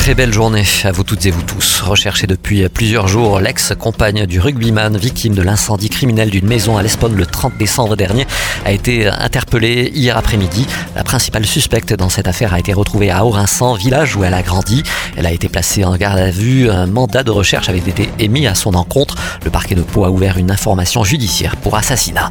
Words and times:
Très 0.00 0.14
belle 0.14 0.32
journée 0.32 0.64
à 0.84 0.92
vous 0.92 1.04
toutes 1.04 1.26
et 1.26 1.30
vous 1.30 1.42
tous. 1.42 1.82
Recherché 1.82 2.26
depuis 2.26 2.66
plusieurs 2.70 3.06
jours, 3.06 3.38
l'ex-compagne 3.38 4.24
du 4.24 4.40
rugbyman 4.40 4.96
victime 4.96 5.34
de 5.34 5.42
l'incendie 5.42 5.90
criminel 5.90 6.30
d'une 6.30 6.46
maison 6.46 6.78
à 6.78 6.82
l'Espone 6.82 7.14
le 7.14 7.26
30 7.26 7.58
décembre 7.58 7.96
dernier 7.96 8.26
a 8.64 8.72
été 8.72 9.06
interpellée 9.06 9.92
hier 9.94 10.16
après-midi. 10.16 10.66
La 10.96 11.04
principale 11.04 11.44
suspecte 11.44 11.92
dans 11.92 12.08
cette 12.08 12.28
affaire 12.28 12.54
a 12.54 12.58
été 12.58 12.72
retrouvée 12.72 13.10
à 13.10 13.26
Aurinsan, 13.26 13.74
village 13.74 14.16
où 14.16 14.24
elle 14.24 14.32
a 14.32 14.40
grandi. 14.40 14.82
Elle 15.18 15.26
a 15.26 15.32
été 15.32 15.50
placée 15.50 15.84
en 15.84 15.94
garde 15.96 16.18
à 16.18 16.30
vue. 16.30 16.70
Un 16.70 16.86
mandat 16.86 17.22
de 17.22 17.30
recherche 17.30 17.68
avait 17.68 17.78
été 17.78 18.08
émis 18.18 18.46
à 18.46 18.54
son 18.54 18.72
encontre. 18.74 19.16
Le 19.44 19.50
parquet 19.50 19.74
de 19.74 19.82
Pau 19.82 20.06
a 20.06 20.10
ouvert 20.10 20.38
une 20.38 20.50
information 20.50 21.04
judiciaire 21.04 21.56
pour 21.56 21.76
assassinat. 21.76 22.30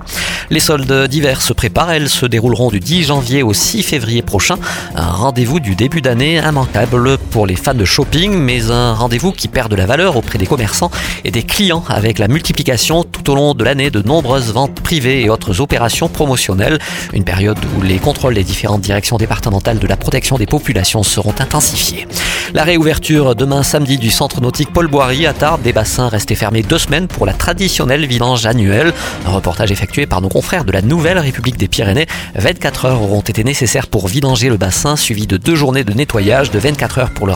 Les 0.49 0.59
soldes 0.59 1.07
d'hiver 1.07 1.43
se 1.43 1.53
préparent. 1.53 1.91
Elles 1.91 2.09
se 2.09 2.25
dérouleront 2.25 2.71
du 2.71 2.79
10 2.79 3.03
janvier 3.03 3.43
au 3.43 3.53
6 3.53 3.83
février 3.83 4.23
prochain. 4.23 4.55
Un 4.95 5.11
rendez-vous 5.11 5.59
du 5.59 5.75
début 5.75 6.01
d'année 6.01 6.41
immanquable 6.43 7.19
pour 7.29 7.45
les 7.45 7.58
fans 7.59 7.73
de 7.73 7.85
shopping, 7.85 8.33
mais 8.33 8.71
un 8.71 8.93
rendez-vous 8.93 9.31
qui 9.31 9.47
perd 9.47 9.69
de 9.69 9.75
la 9.75 9.85
valeur 9.85 10.17
auprès 10.17 10.37
des 10.37 10.47
commerçants 10.47 10.91
et 11.23 11.31
des 11.31 11.43
clients 11.43 11.83
avec 11.87 12.19
la 12.19 12.27
multiplication 12.27 13.03
tout 13.03 13.29
au 13.29 13.35
long 13.35 13.53
de 13.53 13.63
l'année 13.63 13.91
de 13.91 14.01
nombreuses 14.01 14.51
ventes 14.51 14.79
privées 14.81 15.21
et 15.21 15.29
autres 15.29 15.61
opérations 15.61 16.09
promotionnelles. 16.09 16.79
Une 17.13 17.23
période 17.23 17.57
où 17.77 17.81
les 17.81 17.97
contrôles 17.97 18.33
des 18.33 18.43
différentes 18.43 18.81
directions 18.81 19.17
départementales 19.17 19.79
de 19.79 19.87
la 19.87 19.97
protection 19.97 20.37
des 20.37 20.45
populations 20.45 21.03
seront 21.03 21.35
intensifiés. 21.39 22.07
La 22.53 22.63
réouverture 22.63 23.35
demain 23.35 23.61
samedi 23.61 23.97
du 23.97 24.09
centre 24.09 24.41
nautique 24.41 24.73
Paul 24.73 24.87
Boiry 24.87 25.27
à 25.27 25.33
Tarbes, 25.33 25.61
des 25.61 25.73
bassins 25.73 26.07
restés 26.07 26.35
fermés 26.35 26.63
deux 26.63 26.79
semaines 26.79 27.07
pour 27.07 27.25
la 27.25 27.33
traditionnelle 27.33 28.05
vidange 28.07 28.45
annuelle. 28.45 28.93
Un 29.25 29.31
reportage 29.31 29.71
effectué 29.71 30.07
par 30.07 30.21
nos 30.21 30.29
confrères 30.29 30.65
de 30.65 30.71
la 30.71 30.81
Nouvelle 30.81 31.19
République 31.19 31.57
des 31.57 31.67
Pyrénées. 31.67 32.07
24 32.35 32.85
heures 32.85 33.01
auront 33.03 33.21
été 33.21 33.43
nécessaires 33.43 33.87
pour 33.87 34.07
vidanger 34.07 34.49
le 34.49 34.57
bassin, 34.57 34.95
suivi 34.95 35.27
de 35.27 35.37
deux 35.37 35.55
journées 35.55 35.83
de 35.83 35.93
nettoyage, 35.93 36.49
de 36.51 36.59
24 36.59 36.97
heures 36.97 37.09
pour 37.11 37.27
le 37.27 37.33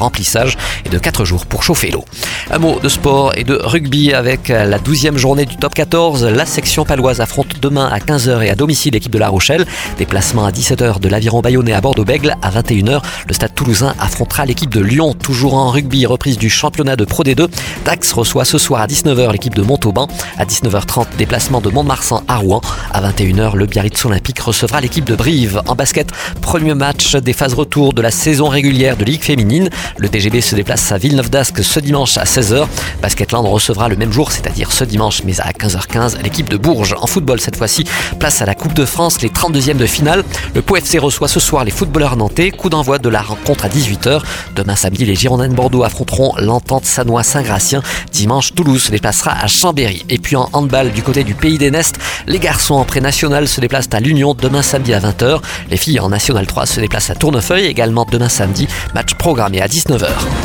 et 0.85 0.89
de 0.89 0.97
4 0.97 1.25
jours 1.25 1.45
pour 1.45 1.63
chauffer 1.63 1.91
l'eau. 1.91 2.05
Un 2.51 2.59
mot 2.59 2.79
de 2.79 2.89
sport 2.89 3.33
et 3.35 3.43
de 3.43 3.59
rugby 3.61 4.13
avec 4.13 4.49
la 4.49 4.77
12e 4.77 5.17
journée 5.17 5.45
du 5.45 5.57
top 5.57 5.73
14. 5.73 6.25
La 6.25 6.45
section 6.45 6.85
paloise 6.85 7.19
affronte 7.19 7.59
demain 7.61 7.87
à 7.87 7.99
15h 7.99 8.41
et 8.41 8.49
à 8.49 8.55
domicile 8.55 8.93
l'équipe 8.93 9.11
de 9.11 9.17
La 9.17 9.29
Rochelle. 9.29 9.65
Déplacement 9.97 10.45
à 10.45 10.51
17h 10.51 10.99
de 10.99 11.09
l'aviron 11.09 11.41
bayonnais 11.41 11.73
à 11.73 11.81
Bordeaux-Bègle. 11.81 12.35
À 12.41 12.51
21h, 12.51 13.01
le 13.27 13.33
stade 13.33 13.53
toulousain 13.55 13.95
affrontera 13.99 14.45
l'équipe 14.45 14.69
de 14.69 14.81
Lyon 14.81 15.13
toujours 15.13 15.55
en 15.55 15.69
rugby, 15.71 16.05
reprise 16.05 16.37
du 16.37 16.49
championnat 16.49 16.95
de 16.95 17.05
Pro 17.05 17.23
D2. 17.23 17.47
Dax 17.85 18.13
reçoit 18.13 18.45
ce 18.45 18.57
soir 18.57 18.81
à 18.81 18.87
19h 18.87 19.31
l'équipe 19.31 19.55
de 19.55 19.61
Montauban. 19.61 20.07
À 20.37 20.45
19h30, 20.45 21.07
déplacement 21.17 21.61
de 21.61 21.69
Mont-de-Marsan 21.69 22.23
à 22.27 22.37
Rouen. 22.37 22.61
À 22.91 23.01
21h, 23.01 23.55
le 23.55 23.65
Biarritz 23.65 24.05
Olympique 24.05 24.39
recevra 24.39 24.79
l'équipe 24.81 25.05
de 25.05 25.15
Brive. 25.15 25.61
En 25.67 25.75
basket, 25.75 26.11
premier 26.41 26.75
match 26.75 27.15
des 27.15 27.33
phases 27.33 27.53
retour 27.53 27.93
de 27.93 28.01
la 28.01 28.11
saison 28.11 28.47
régulière 28.47 28.95
de 28.97 29.05
Ligue 29.05 29.23
féminine. 29.23 29.69
Le 30.03 30.09
TGB 30.09 30.41
se 30.41 30.53
déplace 30.55 30.91
à 30.91 30.97
Villeneuve 30.97 31.29
d'Ascq 31.29 31.63
ce 31.63 31.79
dimanche 31.79 32.17
à 32.17 32.25
16h. 32.25 32.67
Basketland 33.01 33.47
recevra 33.47 33.87
le 33.87 33.95
même 33.95 34.11
jour, 34.11 34.33
c'est-à-dire 34.33 34.73
ce 34.73 34.83
dimanche, 34.83 35.23
mais 35.23 35.39
à 35.39 35.53
15h15, 35.53 36.21
l'équipe 36.21 36.49
de 36.49 36.57
Bourges. 36.57 36.93
En 36.99 37.07
football 37.07 37.39
cette 37.39 37.55
fois-ci, 37.55 37.85
place 38.19 38.41
à 38.41 38.45
la 38.45 38.53
Coupe 38.53 38.73
de 38.73 38.83
France, 38.83 39.21
les 39.21 39.29
32e 39.29 39.77
de 39.77 39.85
finale. 39.85 40.25
Le 40.55 40.61
Pau 40.61 40.75
FC 40.75 40.99
reçoit 40.99 41.29
ce 41.29 41.39
soir 41.39 41.63
les 41.63 41.71
footballeurs 41.71 42.17
nantais. 42.17 42.51
Coup 42.51 42.69
d'envoi 42.69 42.99
de 42.99 43.07
la 43.07 43.21
rencontre 43.21 43.63
à 43.63 43.69
18h. 43.69 44.21
Demain 44.57 44.75
samedi, 44.75 45.05
les 45.05 45.15
Girondins 45.15 45.47
de 45.47 45.53
Bordeaux 45.53 45.83
affronteront 45.83 46.35
l'entente 46.37 46.83
Sanois-Saint-Gratien. 46.83 47.81
Dimanche, 48.11 48.53
Toulouse 48.53 48.83
se 48.83 48.91
déplacera 48.91 49.31
à 49.31 49.47
Chambéry. 49.47 50.03
Et 50.09 50.17
puis 50.17 50.35
en 50.35 50.49
handball 50.51 50.91
du 50.91 51.01
côté 51.01 51.23
du 51.23 51.33
Pays 51.33 51.57
des 51.57 51.71
Nestes, 51.71 51.97
les 52.27 52.39
garçons 52.39 52.75
en 52.75 52.83
pré-national 52.83 53.47
se 53.47 53.61
déplacent 53.61 53.87
à 53.93 54.01
l'Union 54.01 54.33
demain 54.33 54.63
samedi 54.63 54.93
à 54.93 54.99
20h. 54.99 55.39
Les 55.69 55.77
filles 55.77 56.01
en 56.01 56.09
National 56.09 56.45
3 56.45 56.65
se 56.65 56.81
déplacent 56.81 57.09
à 57.09 57.15
Tournefeuille 57.15 57.67
également 57.67 58.05
demain 58.11 58.27
samedi. 58.27 58.67
Match 58.93 59.13
programmé 59.13 59.61
à 59.61 59.69
19h. 59.93 60.42